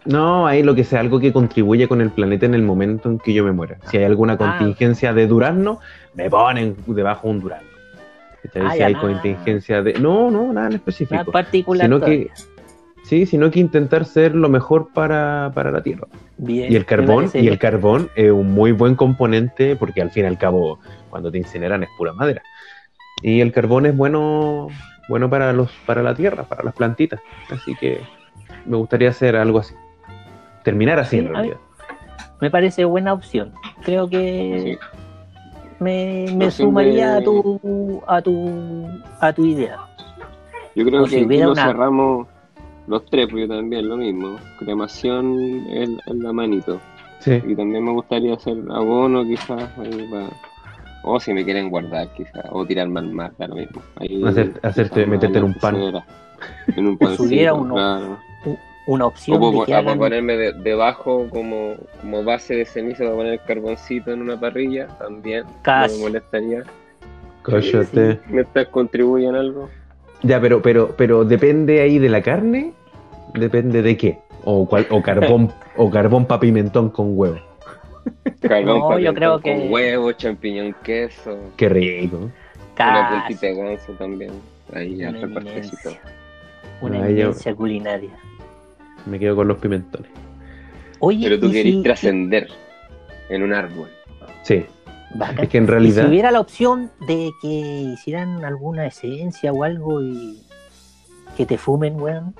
[0.05, 3.19] No, ahí lo que sea, algo que contribuye con el planeta en el momento en
[3.19, 3.77] que yo me muera.
[3.89, 4.37] Si hay alguna Ah.
[4.37, 5.79] contingencia de durazno,
[6.15, 7.67] me ponen debajo un durazno.
[8.55, 9.05] Ah, si hay nada.
[9.07, 9.93] contingencia de.
[9.93, 11.31] No, no, nada en Nada específico.
[11.31, 11.85] particular.
[11.85, 12.31] Sino que,
[13.03, 16.07] sí, sino que intentar ser lo mejor para, para la Tierra.
[16.39, 20.23] Bien, Y el carbón, y el carbón es un muy buen componente porque al fin
[20.23, 20.79] y al cabo,
[21.11, 22.41] cuando te incineran es pura madera.
[23.21, 24.69] Y el carbón es bueno,
[25.07, 27.19] bueno para los, para la tierra, para las plantitas.
[27.51, 27.99] Así que
[28.65, 29.75] me gustaría hacer algo así.
[30.63, 31.57] Terminar así Sí, en realidad.
[32.39, 33.51] Me parece buena opción.
[33.83, 34.87] Creo que Sí.
[35.79, 38.87] me, me sumaría de- a tu a tu
[39.19, 39.77] a tu idea.
[40.75, 42.27] Yo creo O que si aquí una- cerramos
[42.87, 44.37] los tres, porque yo también lo mismo.
[44.59, 45.37] Cremación
[45.69, 46.79] en, en la manito.
[47.19, 47.41] Sí.
[47.47, 50.29] Y también me gustaría hacer abono quizás ahí para...
[51.03, 53.81] O si me quieren guardar quizás, o tirarme al mar, da lo mismo.
[53.97, 55.75] Ahí, Hacer- hacerte- meterte en un pan.
[56.75, 58.17] En un pancito, uno- claro.
[58.87, 62.65] Una O opción po- de que a- hagan ponerme de- debajo como, como base de
[62.65, 65.95] ceniza para poner carboncito en una parrilla, también no Casi.
[65.97, 66.63] me molestaría.
[67.43, 68.19] Cállate.
[68.27, 69.69] Mientras contribuyan algo.
[70.23, 72.73] Ya, pero, pero, pero depende ahí de la carne,
[73.33, 74.19] depende de qué.
[74.43, 77.37] O, cual- o carbón, o carbón pa' pimentón con huevo.
[78.41, 82.17] Carbón No, yo creo que- con huevo, champiñón, queso, Qué rico.
[82.17, 82.29] una
[82.75, 84.31] casi puntita de ganso también.
[84.73, 85.91] Ahí ya Una está
[86.81, 88.09] una eminencia culinaria.
[89.05, 90.09] Me quedo con los pimentones.
[90.99, 92.47] Oye, Pero tú querés si- trascender
[93.29, 93.89] en un árbol.
[94.43, 94.65] Sí.
[95.15, 95.43] Bacán.
[95.43, 96.07] Es que en Y si realidad.
[96.09, 100.41] hubiera la opción de que hicieran alguna esencia o algo y
[101.35, 102.35] que te fumen, weón.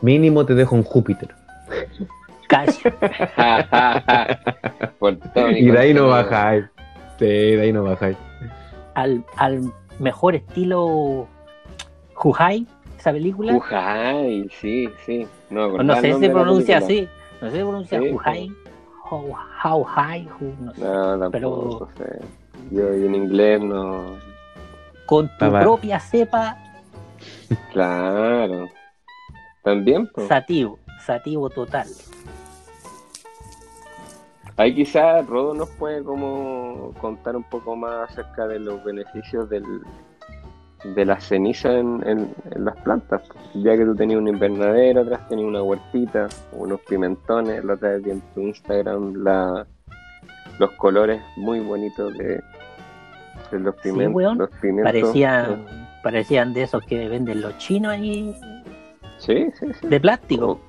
[0.00, 1.34] Mínimo te dejo en Júpiter.
[5.00, 6.64] Mi Y de ahí no bajáis.
[7.18, 8.16] Sí, de ahí no bajáis.
[8.94, 11.28] al, al mejor estilo
[12.14, 12.66] Juhai,
[12.98, 13.54] esa película.
[13.54, 15.26] Ujay, sí, sí.
[15.50, 17.08] No, sé si se pronuncia así.
[17.40, 18.52] No sé si se pronuncia Sí, Juhai.
[19.10, 20.26] How, how high,
[20.60, 20.80] no sé.
[20.80, 22.20] No, tampoco sé.
[22.70, 24.16] Yo en inglés no.
[25.06, 25.60] Con tu Papá.
[25.60, 26.56] propia cepa,
[27.72, 28.68] Claro.
[29.62, 30.28] También, pues.
[30.28, 30.78] sativo.
[31.04, 31.86] Sativo total.
[34.56, 39.64] Ahí quizás Rodo nos puede como contar un poco más acerca de los beneficios del,
[40.84, 43.22] de la ceniza en, en- en las plantas.
[43.54, 48.06] Ya que tú tenías un invernadero, atrás tenías una huertita, unos pimentones, la otra vez
[48.06, 49.66] en tu Instagram la,
[50.58, 52.40] los colores muy bonitos de,
[53.50, 54.38] de los, Sí, pimen- weón.
[54.38, 54.92] los pimientos.
[54.92, 55.64] Parecían,
[56.02, 58.34] parecían de esos que venden los chinos ahí
[59.18, 59.88] Sí, sí, sí.
[59.88, 60.60] de plástico.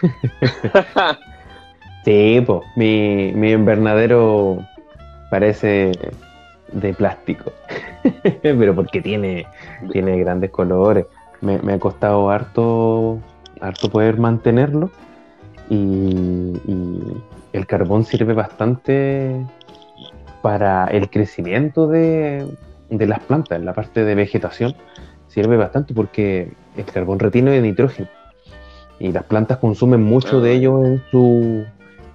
[2.04, 2.60] Sí, pues.
[2.76, 4.58] Mi, mi invernadero
[5.30, 5.92] parece
[6.74, 7.52] de plástico.
[8.42, 9.46] Pero porque tiene,
[9.92, 11.06] tiene grandes colores.
[11.40, 13.18] Me, me ha costado harto,
[13.60, 14.90] harto poder mantenerlo.
[15.70, 15.76] Y,
[16.66, 17.00] y
[17.52, 19.44] el carbón sirve bastante
[20.42, 22.46] para el crecimiento de,
[22.90, 24.74] de las plantas, en la parte de vegetación.
[25.28, 28.08] Sirve bastante porque el carbón retiene nitrógeno.
[28.98, 31.64] Y las plantas consumen mucho de ello en su,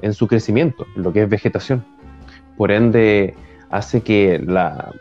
[0.02, 1.84] en su crecimiento, en lo que es vegetación.
[2.58, 3.36] Por ende,
[3.70, 4.92] hace que la,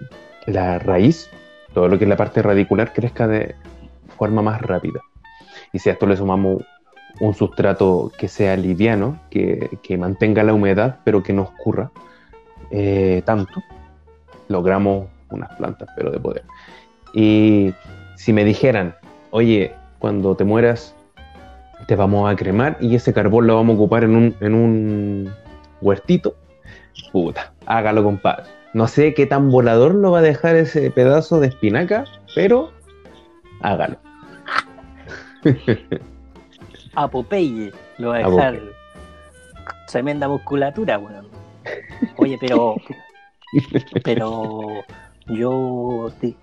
[0.46, 1.30] la raíz,
[1.74, 3.54] todo lo que es la parte radicular, crezca de
[4.16, 5.00] forma más rápida.
[5.72, 6.62] Y si a esto le sumamos
[7.20, 11.90] un sustrato que sea liviano, que, que mantenga la humedad, pero que no escurra
[12.70, 13.62] eh, tanto,
[14.48, 16.44] logramos unas plantas, pero de poder.
[17.12, 17.74] Y
[18.16, 18.94] si me dijeran,
[19.30, 20.94] oye, cuando te mueras,
[21.86, 25.32] te vamos a cremar y ese carbón lo vamos a ocupar en un, en un
[25.80, 26.34] huertito,
[27.12, 28.57] puta, hágalo, compadre.
[28.74, 32.04] No sé qué tan volador lo va a dejar ese pedazo de espinaca,
[32.34, 32.70] pero
[33.60, 33.96] hágalo.
[36.94, 38.60] A Popeye lo va a A dejar
[39.90, 41.28] tremenda musculatura, weón.
[42.16, 42.76] Oye, pero
[44.04, 44.84] pero
[45.26, 46.34] yo te,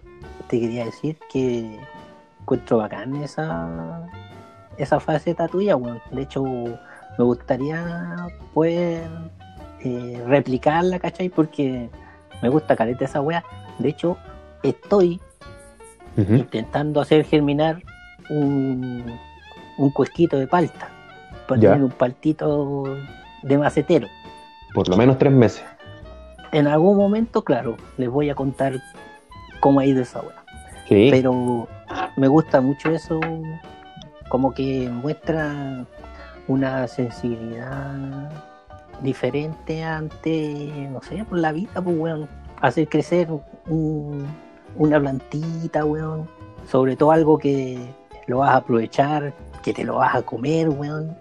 [0.47, 1.77] te quería decir que
[2.41, 4.07] encuentro bacán esa
[4.77, 6.01] esa faceta tuya, weón.
[6.11, 9.03] De hecho, me gustaría poder
[9.83, 11.29] eh, replicarla, ¿cachai?
[11.29, 11.89] Porque
[12.45, 13.43] me gusta caleta esa weá.
[13.79, 14.17] De hecho,
[14.61, 15.19] estoy
[16.15, 17.81] intentando hacer germinar
[18.29, 19.03] un,
[19.79, 20.89] un cuesquito de palta.
[21.47, 22.85] Tener un paltito
[23.41, 24.07] de macetero.
[24.75, 25.63] Por lo menos tres meses.
[26.51, 28.79] En algún momento, claro, les voy a contar
[29.59, 30.43] cómo ha ido esa weá.
[30.87, 31.07] Sí.
[31.09, 31.67] Pero
[32.15, 33.19] me gusta mucho eso,
[34.29, 35.83] como que muestra
[36.47, 38.29] una sensibilidad
[39.01, 42.27] diferente ante, no sé, por la vida, pues, weón.
[42.61, 43.27] Hacer crecer
[43.67, 44.25] un-
[44.77, 46.27] una plantita, weón.
[46.69, 47.77] Sobre todo algo que
[48.27, 51.15] lo vas a aprovechar, que te lo vas a comer, weón,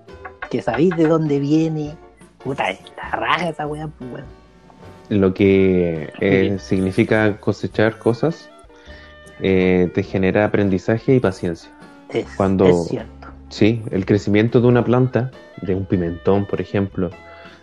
[0.50, 1.96] que sabéis de dónde viene.
[2.42, 4.24] Puta, es la raja esa weón, pues, weón.
[5.10, 8.48] Lo que eh, significa cosechar cosas
[9.40, 11.70] eh, te genera aprendizaje y paciencia.
[12.08, 13.10] Es, Cuando- es cierto.
[13.50, 17.10] Sí, el crecimiento de una planta, de un pimentón, por ejemplo,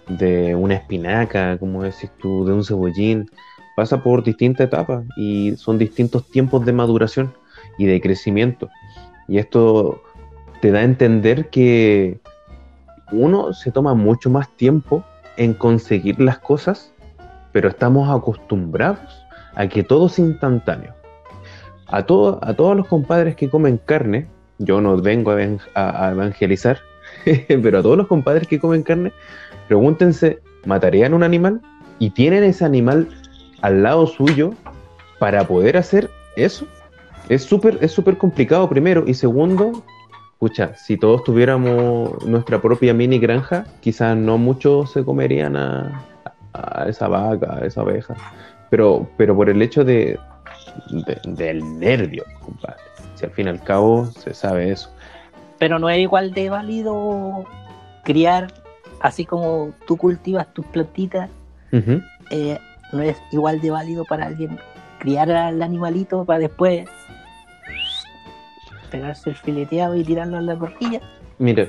[0.08, 3.30] de una espinaca, como decís tú, de un cebollín,
[3.76, 7.34] pasa por distintas etapas y son distintos tiempos de maduración
[7.78, 8.70] y de crecimiento.
[9.28, 10.02] Y esto
[10.62, 12.20] te da a entender que
[13.12, 15.04] uno se toma mucho más tiempo
[15.38, 16.94] en conseguir las cosas,
[17.52, 19.00] pero estamos acostumbrados
[19.56, 20.94] a que todo es instantáneo.
[21.88, 24.28] A, todo- a todos los compadres que comen carne,
[24.60, 26.80] yo no vengo a, a evangelizar,
[27.48, 29.12] pero a todos los compadres que comen carne,
[29.72, 31.62] pregúntense, ¿matarían un animal?
[31.98, 33.08] ¿Y tienen ese animal
[33.62, 34.54] al lado suyo
[35.18, 36.66] para poder hacer eso?
[37.30, 39.82] Es súper es súper complicado primero y segundo,
[40.34, 46.04] escucha, si todos tuviéramos nuestra propia mini granja, quizás no muchos se comerían a,
[46.86, 48.14] esa vaca, a esa oveja,
[48.70, 50.20] pero, pero por el hecho de,
[50.90, 52.82] de- del nervio, compadre.
[53.16, 54.94] Si al fin y al cabo se sabe eso.
[55.60, 57.46] Pero no es igual de válido
[58.04, 58.52] criar,
[59.02, 61.30] así como tú cultivas tus plantitas,
[62.30, 62.60] eh,
[62.92, 64.60] no es igual de válido para alguien
[65.00, 66.88] criar al animalito para después
[68.90, 71.00] pegarse el fileteado y tirarlo a la parrilla.
[71.40, 71.66] Mira,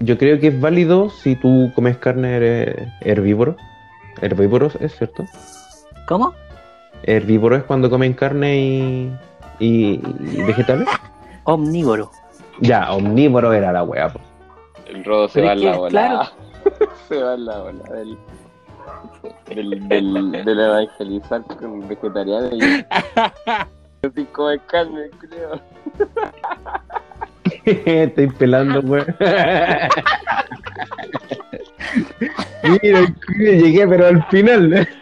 [0.00, 3.56] yo creo que es válido si tú comes carne herbívoro.
[4.20, 5.24] Herbívoros, ¿es cierto?
[6.06, 6.34] ¿Cómo?
[7.04, 9.12] Herbívoro es cuando comen carne y,
[9.58, 10.86] y- y vegetales.
[11.44, 12.10] Omnívoro.
[12.60, 14.10] Ya, omnívoro era la wea.
[14.12, 14.20] po.
[14.86, 15.90] El rodo se Pero va es en la que, bola.
[15.90, 16.49] claro.
[17.10, 18.16] Se va en la bola del,
[19.48, 22.60] del, del, del evangelizar con vegetariano y
[24.06, 25.60] así come carne, creo.
[27.64, 29.16] Estoy pelando, weón.
[32.82, 33.00] Mira,
[33.36, 34.88] llegué, pero al final.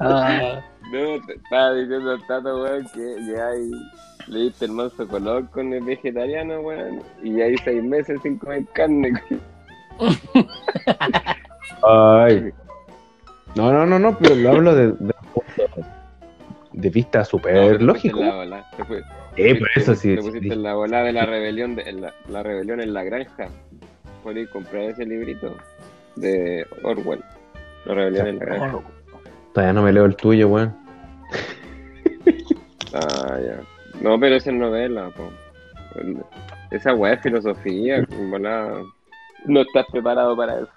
[0.00, 0.60] Ah,
[0.92, 3.70] No, te estaba diciendo Tato, weón, que ya ahí
[4.26, 8.38] le diste el manso color con el vegetariano, weón, y ya hay seis meses sin
[8.38, 9.12] comer carne.
[11.86, 12.52] Ay.
[13.54, 15.14] No, no, no, no, pero lo hablo de, de,
[16.72, 18.20] de vista súper lógico.
[19.36, 20.14] Eh, por eso sí.
[20.16, 23.04] Te pusiste en la bola de la rebelión, de, en la, la rebelión en la
[23.04, 23.48] granja.
[24.22, 25.54] Por ir comprar ese librito
[26.16, 27.22] de Orwell.
[27.84, 28.80] La rebelión en la granja.
[29.52, 30.74] Todavía no me leo el tuyo, weón.
[32.94, 33.60] Ah, ya.
[34.00, 35.30] No, pero esa es novela, po.
[36.70, 38.82] Esa weá es filosofía, volada.
[39.44, 40.68] No estás preparado para eso.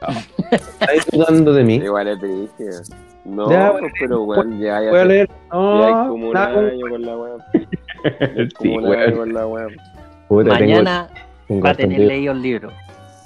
[0.80, 1.74] ¿Estás dudando de mí?
[1.76, 2.94] Igual es triste.
[3.24, 5.28] No, Ya, pues, bueno, pero weón, ya, ya, Voy a leer.
[5.28, 5.34] ya
[5.86, 7.32] hay No, como un nada, año con la weá.
[8.56, 9.66] Como Sí, un año con la weá.
[10.28, 11.08] Puta, tengo- mañana
[11.48, 12.70] tengo va a tener leído el libro.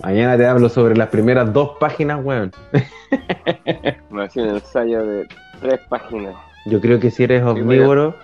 [0.02, 2.52] Mañana te hablo sobre las primeras dos páginas, weón.
[4.10, 5.26] Me hacía un ensayo de
[5.60, 6.34] tres páginas.
[6.66, 8.14] Yo creo que si eres omnívoro,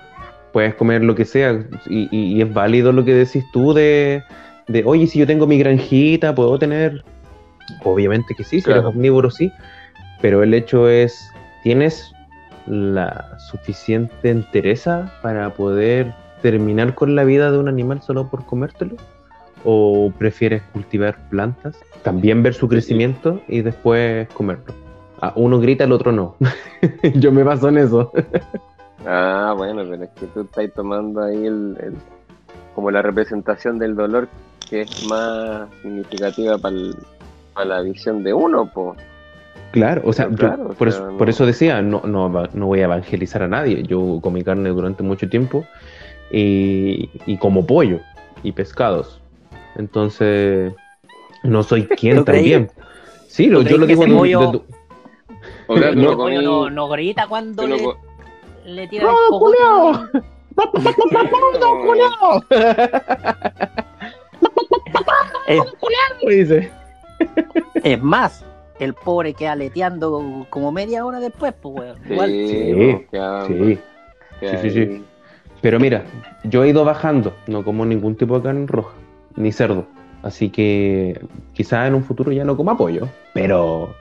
[0.53, 1.65] puedes comer lo que sea.
[1.87, 4.23] Y, y- y es válido lo que decís tú de,
[4.69, 7.03] de, oye, si yo tengo mi granjita, puedo tener.
[7.85, 8.81] Obviamente que sí, si Claro.
[8.81, 9.51] eres omnívoro, sí.
[10.21, 11.31] Pero el hecho es,
[11.63, 12.13] ¿tienes
[12.67, 18.97] la suficiente entereza para poder terminar con la vida de un animal solo por comértelo?
[19.65, 24.75] ¿O prefieres cultivar plantas, también ver su crecimiento y después comerlo?
[25.21, 26.35] Ah, uno grita, el otro no.
[27.15, 28.11] Yo me baso en eso.
[29.07, 31.95] Ah, bueno, pero es que tú estás tomando ahí el, el-
[32.75, 34.29] como la representación del dolor
[34.69, 36.75] que es más significativa para
[37.65, 38.97] la visión de uno, po.
[39.73, 42.29] Claro, o sea, yo claro, o por, sea, eso, no- por eso decía, no, no,
[42.53, 43.83] no voy a evangelizar a nadie.
[43.85, 45.65] Yo comí carne durante mucho tiempo
[46.33, 48.01] y, y como pollo
[48.43, 49.21] y pescados.
[49.77, 50.73] Entonces,
[51.45, 52.71] no soy quien también.
[53.29, 54.09] Sí, lo- ¿Tú yo lo digo de-
[54.53, 54.61] de-
[55.69, 56.11] O sea, No, no.
[56.11, 57.97] El pollo comí- no, no grita cuando no le, co-
[58.67, 59.59] le tira el cogote.
[65.47, 65.61] Es,
[66.29, 66.71] dice.
[67.83, 68.45] es más,
[68.79, 71.97] el pobre queda aleteando como media hora después, pues, weón.
[72.07, 72.31] Sí, Igual.
[74.71, 75.05] Sí,
[75.61, 76.05] pero mira,
[76.45, 78.93] yo he ido bajando, no como ningún tipo de carne roja,
[79.37, 79.87] ni cerdo.
[80.23, 81.21] Así que
[81.53, 83.09] quizás en un futuro ya no coma pollo.
[83.35, 83.95] Pero,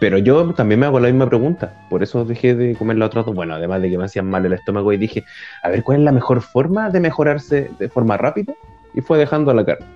[0.00, 1.86] pero yo también me hago la misma pregunta.
[1.90, 3.34] Por eso dejé de comer la otra dos.
[3.34, 5.24] Bueno, además de que me hacían mal el estómago y dije,
[5.62, 8.54] a ver, ¿cuál es la mejor forma de mejorarse de forma rápida?
[8.94, 9.86] Y fue dejando la carne.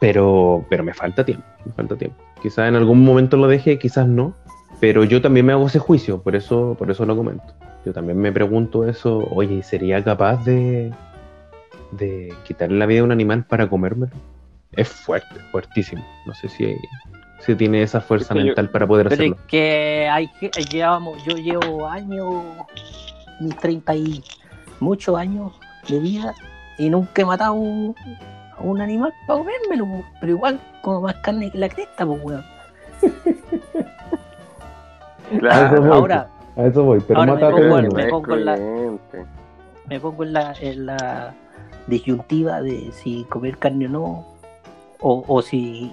[0.00, 2.16] Pero, pero me falta tiempo, me falta tiempo.
[2.42, 4.34] Quizás en algún momento lo deje, quizás no.
[4.80, 7.44] Pero yo también me hago ese juicio, por eso, por eso lo comento.
[7.84, 10.92] Yo también me pregunto eso, oye, ¿sería capaz de,
[11.90, 14.12] de quitarle la vida a un animal para comérmelo?
[14.78, 16.04] Es fuerte, fuertísimo.
[16.24, 16.76] No sé si,
[17.40, 19.34] si tiene esa fuerza Es que yo- mental para poder Pero hacerlo.
[19.36, 20.30] es que hay
[20.70, 22.44] llevamos, yo llevo años,
[23.40, 24.22] mis 30 y
[24.80, 25.52] muchos años
[25.88, 26.32] de vida
[26.78, 27.94] y nunca he matado un-
[28.56, 32.44] a un animal para comérmelo, pero igual como más carne que la cresta, pues weón.
[35.40, 38.44] Claro, voy, Ahora, A eso voy, pero Ahora me mátate pongo al- me pongo en
[38.44, 38.56] la-
[39.88, 41.34] me pongo en la, en la
[41.86, 44.26] disyuntiva de si comer carne o no,
[45.00, 45.92] o, o si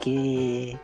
[0.00, 0.78] qué,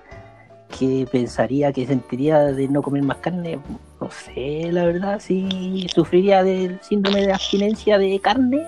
[0.78, 3.58] qué pensaría, qué sentiría de no comer más carne.
[4.00, 8.66] No sé, la verdad, si sufriría del síndrome de abstinencia de carne,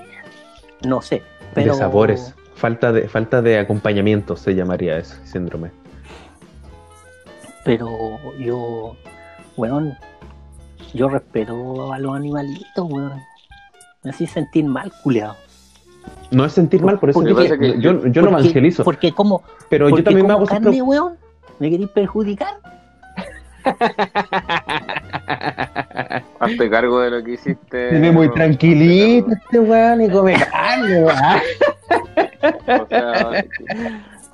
[0.86, 1.22] no sé.
[1.54, 2.34] Pero, De sabores.
[2.54, 5.72] Falta de, falta de acompañamiento se llamaría ese síndrome.
[7.64, 8.94] Pero yo,
[9.56, 9.96] weón,
[10.94, 13.20] yo respeto a los animalitos, weón.
[14.04, 15.34] Me hace sentir mal, culiao.
[16.30, 18.84] No es sentir mal, por eso Porque- yo, yo, no evangelizo.
[18.84, 21.16] Porque como, pero yo también me como hago esa carne, weón,
[21.58, 22.54] me queréis perjudicar.
[26.40, 27.90] Hazte cargo de lo que hiciste.
[27.90, 31.16] Tiene muy no, tranquilito este weón y come carne, weón.
[32.42, 33.44] O sea,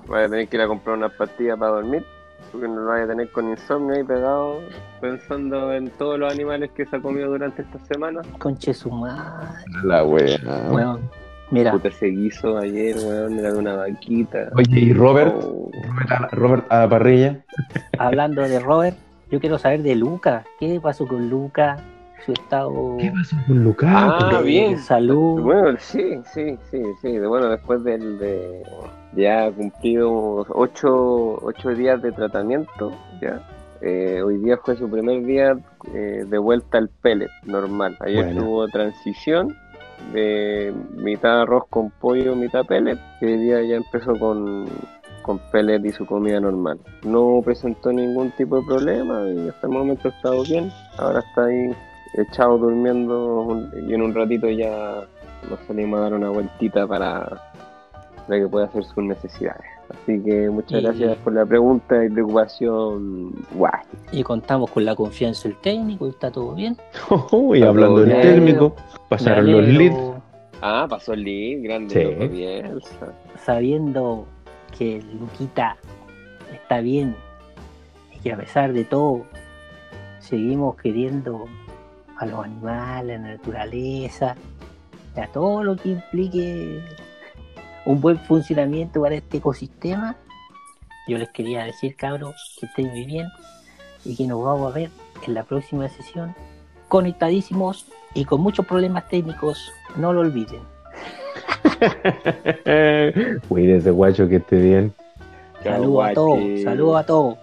[0.07, 2.05] voy a tener que ir a comprar unas pastillas para dormir,
[2.51, 4.61] porque no lo vaya a tener con insomnio ahí pegado,
[5.01, 8.23] pensando en todos los animales que se ha comido durante esta semana.
[8.39, 10.39] Conche su madre, La wea.
[10.71, 11.11] weón.
[11.51, 14.51] Mira, Puta, ese guiso ayer, weón, era de una vaquita.
[14.55, 15.35] Oye, ¿y Robert?
[15.35, 17.41] Oh, Robert a, Robert a la parrilla.
[17.99, 18.97] hablando de Robert,
[19.31, 20.45] yo quiero saber de Luca.
[20.61, 21.79] ¿Qué pasó con Luca?
[22.27, 23.91] Su estado ¿Qué pasó con Lucas?
[23.95, 24.77] Ah, bien.
[24.79, 25.41] salud.
[25.41, 27.19] Bueno, sí, sí, sí, sí.
[27.21, 28.63] Bueno, después del de
[29.15, 32.93] ya cumplido ocho, ocho días de tratamiento,
[33.23, 33.41] ya.
[33.81, 35.57] eh, hoy día fue su primer día
[35.95, 37.97] eh, de vuelta al pellet normal.
[38.01, 38.43] Ayer Bueno.
[38.43, 39.57] tuvo transición
[40.13, 42.99] de mitad arroz con pollo, mitad pellet.
[43.21, 44.67] Y hoy día ya empezó con,
[45.23, 46.79] con pellet y su comida normal.
[47.05, 50.71] No presentó ningún tipo de problema y hasta el momento ha estado bien.
[50.99, 51.71] Ahora está ahí
[52.15, 55.07] echado durmiendo y en un ratito ya
[55.49, 57.43] nos salimos a dar una vueltita para,
[58.27, 59.78] para que pueda hacer sus necesidades.
[59.91, 63.33] Así que muchas Y- gracias por la pregunta y preocupación.
[63.55, 63.73] Guay.
[64.13, 66.77] Y contamos con la confianza del técnico y está todo bien.
[67.55, 68.75] y hablando del técnico,
[69.09, 69.97] pasaron los leads.
[70.61, 73.01] Ah, pasó el lead, grande Sí.
[73.45, 74.27] Sabiendo
[74.77, 75.77] que Luquita
[76.53, 77.15] está bien
[78.15, 79.23] y que a pesar de todo
[80.19, 81.47] seguimos queriendo
[82.19, 84.35] a los animales, a la naturaleza,
[85.17, 86.81] a todo lo que implique
[87.89, 90.15] un buen funcionamiento para este ecosistema.
[91.09, 93.27] Yo les quería decir, cabros, que estén muy bien
[94.05, 94.91] y que nos vamos a ver
[95.27, 96.35] en la próxima sesión
[96.89, 99.73] conectadísimos y con muchos problemas técnicos.
[99.97, 100.61] No lo olviden.
[103.49, 104.93] Cuídese, guacho, que esté bien.
[105.65, 107.39] Saludos a todos, saludos a todos.